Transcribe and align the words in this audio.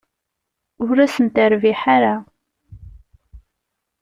Ur 0.85 0.95
asen-terbiḥ 1.05 1.81
ara. 1.95 2.15